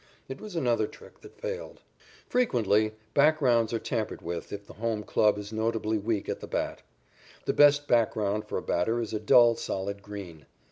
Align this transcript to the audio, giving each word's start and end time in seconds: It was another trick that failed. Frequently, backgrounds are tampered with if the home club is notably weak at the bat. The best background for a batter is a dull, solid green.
It 0.27 0.41
was 0.41 0.55
another 0.55 0.87
trick 0.87 1.21
that 1.21 1.39
failed. 1.39 1.81
Frequently, 2.27 2.95
backgrounds 3.13 3.71
are 3.71 3.77
tampered 3.77 4.23
with 4.23 4.51
if 4.51 4.65
the 4.65 4.73
home 4.73 5.03
club 5.03 5.37
is 5.37 5.53
notably 5.53 5.99
weak 5.99 6.27
at 6.27 6.39
the 6.39 6.47
bat. 6.47 6.81
The 7.45 7.53
best 7.53 7.87
background 7.87 8.45
for 8.47 8.57
a 8.57 8.63
batter 8.63 8.99
is 8.99 9.13
a 9.13 9.19
dull, 9.19 9.55
solid 9.57 10.01
green. 10.01 10.47